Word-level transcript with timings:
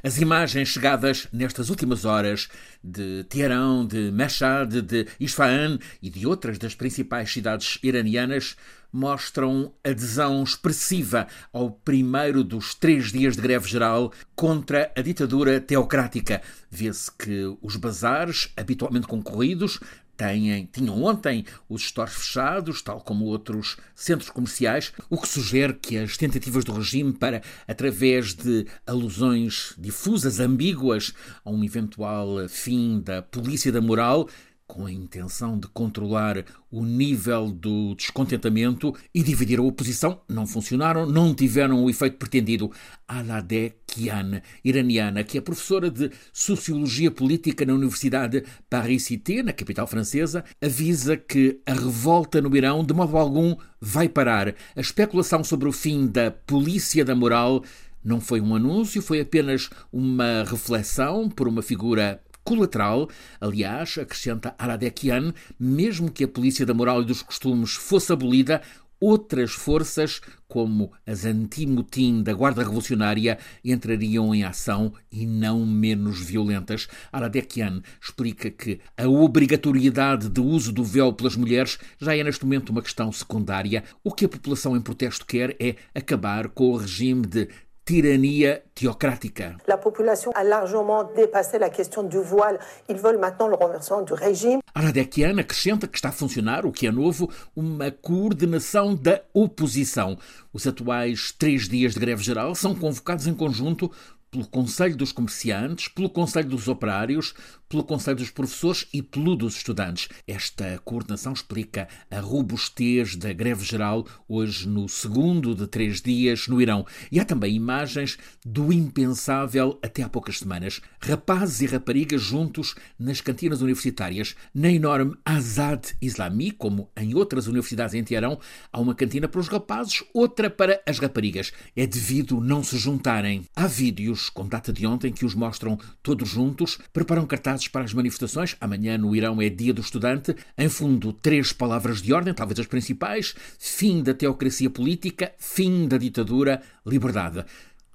As 0.00 0.16
imagens 0.18 0.68
chegadas 0.68 1.26
nestas 1.32 1.70
últimas 1.70 2.04
horas 2.04 2.48
de 2.84 3.24
Teherão, 3.24 3.84
de 3.84 4.12
Mashhad, 4.12 4.80
de 4.80 5.08
Isfahan 5.18 5.76
e 6.00 6.08
de 6.08 6.24
outras 6.24 6.56
das 6.56 6.72
principais 6.72 7.32
cidades 7.32 7.80
iranianas 7.82 8.54
mostram 8.92 9.74
adesão 9.82 10.44
expressiva 10.44 11.26
ao 11.52 11.72
primeiro 11.72 12.44
dos 12.44 12.76
três 12.76 13.10
dias 13.10 13.34
de 13.34 13.42
greve 13.42 13.68
geral 13.68 14.12
contra 14.36 14.92
a 14.96 15.02
ditadura 15.02 15.60
teocrática. 15.60 16.42
Vê-se 16.70 17.10
que 17.10 17.58
os 17.60 17.74
bazares, 17.74 18.52
habitualmente 18.56 19.08
concorridos, 19.08 19.80
têm, 20.18 20.68
tinham 20.70 21.00
ontem 21.02 21.46
os 21.68 21.82
stores 21.82 22.12
fechados, 22.12 22.82
tal 22.82 23.00
como 23.00 23.26
outros 23.26 23.76
centros 23.94 24.28
comerciais, 24.28 24.92
o 25.08 25.16
que 25.16 25.28
sugere 25.28 25.72
que 25.72 25.96
as 25.96 26.16
tentativas 26.16 26.64
do 26.64 26.72
regime 26.72 27.12
para, 27.12 27.40
através 27.66 28.34
de 28.34 28.66
alusões 28.84 29.74
difusas, 29.78 30.40
ambíguas, 30.40 31.14
a 31.44 31.50
um 31.50 31.64
eventual 31.64 32.48
fim 32.48 33.00
da 33.00 33.22
polícia 33.22 33.70
da 33.70 33.80
moral, 33.80 34.28
com 34.68 34.84
a 34.84 34.92
intenção 34.92 35.58
de 35.58 35.66
controlar 35.68 36.44
o 36.70 36.84
nível 36.84 37.50
do 37.50 37.94
descontentamento 37.94 38.94
e 39.14 39.22
dividir 39.22 39.58
a 39.58 39.62
oposição, 39.62 40.20
não 40.28 40.46
funcionaram, 40.46 41.06
não 41.06 41.34
tiveram 41.34 41.82
o 41.82 41.88
efeito 41.88 42.18
pretendido. 42.18 42.70
Aladeh 43.08 43.72
Kian, 43.86 44.42
iraniana, 44.62 45.24
que 45.24 45.38
é 45.38 45.40
professora 45.40 45.90
de 45.90 46.10
Sociologia 46.34 47.10
Política 47.10 47.64
na 47.64 47.72
Universidade 47.72 48.44
Paris-Cité, 48.68 49.42
na 49.42 49.54
capital 49.54 49.86
francesa, 49.86 50.44
avisa 50.62 51.16
que 51.16 51.60
a 51.64 51.72
revolta 51.72 52.42
no 52.42 52.54
Irão, 52.54 52.84
de 52.84 52.92
modo 52.92 53.16
algum, 53.16 53.56
vai 53.80 54.06
parar. 54.06 54.54
A 54.76 54.80
especulação 54.80 55.42
sobre 55.42 55.66
o 55.66 55.72
fim 55.72 56.06
da 56.06 56.30
polícia 56.30 57.02
da 57.06 57.14
moral 57.14 57.64
não 58.04 58.20
foi 58.20 58.40
um 58.40 58.54
anúncio, 58.54 59.02
foi 59.02 59.20
apenas 59.20 59.70
uma 59.92 60.44
reflexão 60.44 61.28
por 61.28 61.48
uma 61.48 61.62
figura 61.62 62.20
colateral. 62.48 63.10
Aliás, 63.38 63.98
acrescenta 63.98 64.54
Aradekian, 64.58 65.34
mesmo 65.60 66.10
que 66.10 66.24
a 66.24 66.28
polícia 66.28 66.64
da 66.64 66.72
moral 66.72 67.02
e 67.02 67.04
dos 67.04 67.20
costumes 67.20 67.74
fosse 67.74 68.10
abolida, 68.10 68.62
outras 68.98 69.52
forças, 69.52 70.20
como 70.48 70.90
as 71.06 71.26
anti-motim 71.26 72.22
da 72.22 72.32
Guarda 72.32 72.62
Revolucionária, 72.62 73.38
entrariam 73.62 74.34
em 74.34 74.44
ação 74.44 74.94
e 75.12 75.26
não 75.26 75.64
menos 75.66 76.20
violentas. 76.20 76.88
Aradekian 77.12 77.82
explica 78.00 78.50
que 78.50 78.80
a 78.96 79.06
obrigatoriedade 79.06 80.30
de 80.30 80.40
uso 80.40 80.72
do 80.72 80.82
véu 80.82 81.12
pelas 81.12 81.36
mulheres 81.36 81.78
já 82.00 82.16
é 82.16 82.24
neste 82.24 82.44
momento 82.44 82.70
uma 82.70 82.82
questão 82.82 83.12
secundária. 83.12 83.84
O 84.02 84.10
que 84.10 84.24
a 84.24 84.28
população 84.28 84.74
em 84.74 84.80
protesto 84.80 85.26
quer 85.26 85.54
é 85.60 85.76
acabar 85.94 86.48
com 86.48 86.70
o 86.70 86.76
regime 86.78 87.26
de 87.26 87.46
tirania 87.88 88.60
théocratique. 88.74 89.44
La 89.66 89.78
population 89.78 90.30
a 90.34 90.44
largement 90.44 91.04
dépassé 91.04 91.58
la 91.58 91.70
question 91.70 92.02
du 92.02 92.18
voile. 92.18 92.58
Ils 92.90 92.98
veulent 92.98 93.18
maintenant 93.18 93.48
le 93.48 93.54
renversement 93.54 94.02
du 94.02 94.12
régime. 94.12 94.60
Aradekian 94.74 95.38
acrescenta 95.38 95.88
que 95.88 95.96
está 95.96 96.10
a 96.10 96.12
funcionar, 96.12 96.66
o 96.66 96.70
que 96.70 96.86
é 96.86 96.92
novo, 96.92 97.30
uma 97.56 97.90
coordenação 97.90 98.94
da 98.94 99.22
oposição. 99.32 100.18
Os 100.52 100.66
atuais 100.66 101.32
três 101.32 101.66
dias 101.66 101.94
de 101.94 102.00
greve 102.00 102.22
geral 102.22 102.54
são 102.54 102.74
convocados 102.74 103.26
em 103.26 103.32
conjunto 103.32 103.90
pelo 104.30 104.46
Conselho 104.46 104.96
dos 104.96 105.12
Comerciantes, 105.12 105.88
pelo 105.88 106.10
Conselho 106.10 106.48
dos 106.48 106.68
Operários, 106.68 107.34
pelo 107.68 107.84
Conselho 107.84 108.16
dos 108.16 108.30
Professores 108.30 108.86
e 108.92 109.02
pelo 109.02 109.36
dos 109.36 109.56
Estudantes. 109.56 110.08
Esta 110.26 110.80
coordenação 110.84 111.32
explica 111.32 111.88
a 112.10 112.20
robustez 112.20 113.16
da 113.16 113.32
greve 113.32 113.64
geral 113.64 114.06
hoje 114.28 114.66
no 114.66 114.88
segundo 114.88 115.54
de 115.54 115.66
três 115.66 116.00
dias 116.00 116.48
no 116.48 116.60
Irão. 116.60 116.86
E 117.12 117.20
há 117.20 117.24
também 117.24 117.54
imagens 117.54 118.18
do 118.44 118.72
impensável 118.72 119.78
até 119.82 120.02
há 120.02 120.08
poucas 120.08 120.38
semanas. 120.38 120.80
Rapazes 121.00 121.60
e 121.60 121.66
raparigas 121.66 122.22
juntos 122.22 122.74
nas 122.98 123.20
cantinas 123.20 123.60
universitárias. 123.60 124.34
Na 124.54 124.70
enorme 124.70 125.16
Azad 125.24 125.94
Islami, 126.00 126.50
como 126.50 126.90
em 126.96 127.14
outras 127.14 127.46
universidades 127.46 127.94
em 127.94 128.04
Teherão, 128.04 128.38
há 128.72 128.80
uma 128.80 128.94
cantina 128.94 129.28
para 129.28 129.40
os 129.40 129.48
rapazes, 129.48 130.02
outra 130.14 130.48
para 130.48 130.82
as 130.86 130.98
raparigas. 130.98 131.52
É 131.76 131.86
devido 131.86 132.40
não 132.40 132.62
se 132.62 132.78
juntarem. 132.78 133.44
Há 133.54 133.66
vídeos 133.66 134.17
vídeos 134.18 134.28
com 134.28 134.46
data 134.46 134.72
de 134.72 134.86
ontem 134.86 135.12
que 135.12 135.24
os 135.24 135.34
mostram 135.34 135.78
todos 136.02 136.28
juntos, 136.28 136.78
preparam 136.92 137.24
cartazes 137.26 137.68
para 137.68 137.84
as 137.84 137.94
manifestações. 137.94 138.56
Amanhã 138.60 138.98
no 138.98 139.14
Irão 139.14 139.40
é 139.40 139.48
Dia 139.48 139.72
do 139.72 139.80
Estudante. 139.80 140.34
Em 140.56 140.68
fundo, 140.68 141.12
três 141.12 141.52
palavras 141.52 142.02
de 142.02 142.12
ordem, 142.12 142.34
talvez 142.34 142.58
as 142.58 142.66
principais: 142.66 143.34
fim 143.58 144.02
da 144.02 144.12
teocracia 144.12 144.68
política, 144.68 145.32
fim 145.38 145.86
da 145.86 145.96
ditadura, 145.96 146.60
liberdade 146.84 147.44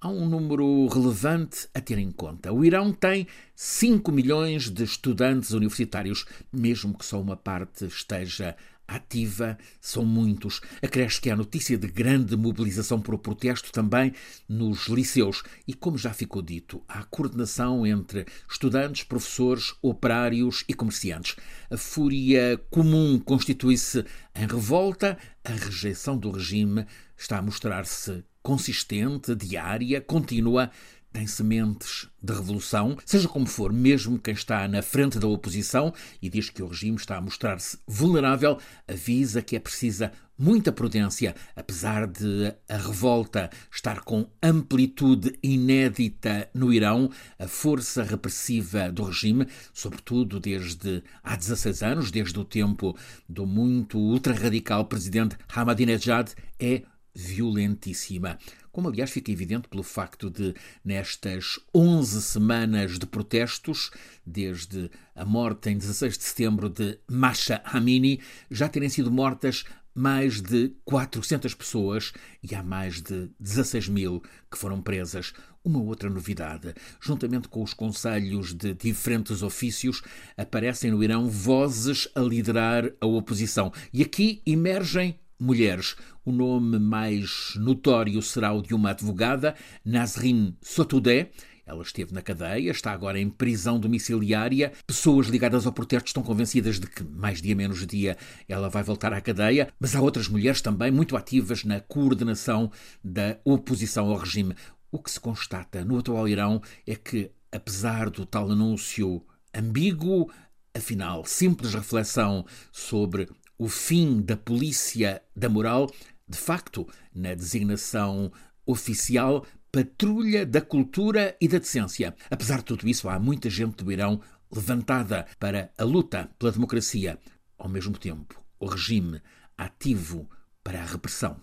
há 0.04 0.10
um 0.10 0.28
número 0.28 0.86
relevante 0.88 1.70
a 1.74 1.80
ter 1.80 1.98
em 1.98 2.12
conta. 2.12 2.52
O 2.52 2.66
Irão 2.66 2.92
tem 2.92 3.26
5 3.56 4.12
milhões 4.12 4.70
de 4.70 4.84
estudantes 4.84 5.52
universitários, 5.52 6.26
mesmo 6.52 6.94
que 6.98 7.06
só 7.06 7.22
uma 7.22 7.38
parte 7.38 7.86
esteja 7.86 8.54
ativa, 8.88 9.58
são 9.80 10.06
muitos. 10.06 10.62
Acresce 10.82 11.22
que 11.22 11.30
há 11.30 11.36
notícia 11.36 11.78
de 11.78 11.88
grande 11.88 12.36
mobilização 12.36 13.02
por 13.02 13.14
o 13.16 13.18
protesto 13.18 13.72
também 13.72 14.14
nos 14.48 14.88
liceus. 14.88 15.44
E, 15.68 15.74
como 15.74 15.98
já 15.98 16.14
ficou 16.14 16.42
dito, 16.42 16.84
há 16.88 17.04
coordenação 17.04 17.86
entre 17.86 18.26
estudantes, 18.50 19.04
professores, 19.04 19.74
operários 19.82 20.64
e 20.68 20.74
comerciantes. 20.74 21.36
A 21.70 21.78
fúria 21.78 22.60
comum 22.70 23.20
constitui-se 23.20 24.06
em 24.36 24.48
revolta, 24.48 25.18
a 25.44 25.52
rejeição 25.52 26.18
do 26.18 26.32
regime 26.32 26.86
está 27.18 27.38
a 27.38 27.42
mostrar-se 27.42 28.24
consistente, 28.42 29.34
diária, 29.36 30.02
contínua, 30.02 30.70
tem 31.14 31.28
sementes 31.28 32.10
de 32.22 32.34
revolução, 32.34 32.98
seja 33.06 33.28
como 33.28 33.46
for, 33.46 33.72
mesmo 33.72 34.18
quem 34.18 34.34
está 34.34 34.68
na 34.68 34.82
frente 34.82 35.20
da 35.20 35.28
oposição 35.28 35.94
e 36.20 36.28
diz 36.28 36.50
que 36.50 36.64
o 36.64 36.68
regime 36.68 36.98
está 36.98 37.18
a 37.18 37.22
mostrar-se 37.22 37.78
vulnerável, 37.88 38.58
avisa 38.88 39.42
que 39.42 39.56
é 39.56 39.60
precisa 39.60 40.12
muita 40.38 40.72
prudência, 40.72 41.36
apesar 41.56 42.08
de 42.08 42.54
a 42.68 42.78
revolta 42.78 43.52
estar 43.72 44.02
com 44.02 44.28
amplitude 44.42 45.38
inédita 45.44 46.50
no 46.54 46.74
Irão, 46.74 47.12
a 47.38 47.48
força 47.48 48.02
repressiva 48.04 48.92
do 48.92 49.04
regime, 49.04 49.48
sobretudo 49.72 50.40
desde 50.40 51.04
há 51.24 51.36
16 51.36 51.84
anos, 51.84 52.12
desde 52.12 52.40
o 52.40 52.44
tempo 52.44 52.98
do 53.30 53.46
muito 53.46 54.00
ultra-radical 54.00 54.86
presidente 54.86 55.38
Ahmadinejad, 55.48 56.32
é 56.60 56.82
violentíssima. 57.14 58.38
Como, 58.72 58.88
aliás, 58.88 59.12
fica 59.12 59.32
evidente 59.32 59.68
pelo 59.68 59.84
facto 59.84 60.30
de, 60.30 60.56
nestas 60.84 61.60
11 61.74 62.22
semanas 62.22 62.98
de 62.98 63.06
protestos, 63.06 63.92
desde 64.26 64.90
a 65.16 65.24
morte 65.24 65.70
em 65.70 65.78
16 65.78 66.18
de 66.18 66.24
setembro 66.24 66.70
de 66.70 66.98
Masha 67.10 67.62
Amini, 67.66 68.20
já 68.50 68.68
terem 68.68 68.90
sido 68.90 69.12
mortas 69.12 69.64
mais 69.96 70.42
de 70.42 70.74
400 70.86 71.54
pessoas 71.54 72.14
e 72.42 72.56
há 72.56 72.64
mais 72.64 73.02
de 73.02 73.30
16 73.40 73.90
mil 73.90 74.24
que 74.52 74.58
foram 74.58 74.82
presas. 74.82 75.34
Uma 75.64 75.80
outra 75.80 76.10
novidade: 76.10 76.74
juntamente 77.00 77.48
com 77.48 77.64
os 77.64 77.74
conselhos 77.74 78.54
de 78.54 78.74
diferentes 78.74 79.42
ofícios, 79.42 80.02
aparecem 80.36 80.92
no 80.92 81.04
Irão 81.04 81.30
vozes 81.30 82.08
a 82.16 82.20
liderar 82.20 82.92
a 83.00 83.06
oposição. 83.06 83.72
E 83.94 84.02
aqui 84.02 84.42
emergem 84.46 85.20
mulheres. 85.40 85.96
O 86.26 86.32
nome 86.32 86.80
mais 86.80 87.54
notório 87.56 88.22
será 88.22 88.54
o 88.54 88.62
de 88.62 88.74
uma 88.74 88.92
advogada, 88.92 89.56
Nazrin 89.84 90.56
Sotoudeh. 90.62 91.32
Ela 91.66 91.82
esteve 91.82 92.14
na 92.14 92.22
cadeia, 92.22 92.72
está 92.72 92.92
agora 92.92 93.20
em 93.20 93.30
prisão 93.30 93.80
domiciliária. 93.80 94.74
Pessoas 94.86 95.28
ligadas 95.28 95.66
ao 95.66 95.72
protesto 95.72 96.08
estão 96.08 96.22
convencidas 96.22 96.78
de 96.80 96.88
que, 96.88 97.04
mais 97.04 97.42
dia 97.42 97.56
menos 97.56 97.86
dia, 97.88 98.18
ela 98.50 98.70
vai 98.70 98.84
voltar 98.84 99.14
à 99.14 99.22
cadeia. 99.22 99.70
Mas 99.80 99.96
há 99.96 100.02
outras 100.02 100.28
mulheres 100.28 100.62
também 100.62 100.92
muito 100.92 101.16
ativas 101.16 101.64
na 101.64 101.80
coordenação 101.80 102.70
da 103.02 103.38
oposição 103.46 104.10
ao 104.10 104.18
regime. 104.18 104.56
O 104.92 105.00
que 105.00 105.10
se 105.10 105.20
constata 105.20 105.86
no 105.86 105.98
atual 105.98 106.28
Irão 106.28 106.62
é 106.86 106.96
que, 106.96 107.32
apesar 107.52 108.10
do 108.10 108.26
tal 108.26 108.52
anúncio 108.52 109.26
ambíguo, 109.56 110.30
afinal, 110.76 111.24
simples 111.26 111.74
reflexão 111.74 112.46
sobre 112.72 113.30
o 113.58 113.68
fim 113.68 114.22
da 114.22 114.36
polícia 114.36 115.22
da 115.36 115.50
moral, 115.50 115.92
de 116.28 116.38
facto, 116.38 116.88
na 117.14 117.34
designação 117.34 118.32
oficial, 118.66 119.46
patrulha 119.72 120.46
da 120.46 120.62
cultura 120.62 121.36
e 121.40 121.48
da 121.48 121.58
decência. 121.58 122.16
Apesar 122.30 122.58
de 122.58 122.66
tudo 122.66 122.88
isso, 122.88 123.10
há 123.10 123.20
muita 123.20 123.50
gente 123.50 123.84
do 123.84 123.92
Irão 123.92 124.22
levantada 124.52 125.26
para 125.40 125.72
a 125.78 125.84
luta 125.84 126.30
pela 126.38 126.52
democracia. 126.52 127.20
Ao 127.58 127.68
mesmo 127.68 127.98
tempo, 127.98 128.42
o 128.60 128.68
regime 128.68 129.22
ativo 129.58 130.30
para 130.64 130.82
a 130.82 130.86
repressão. 130.86 131.42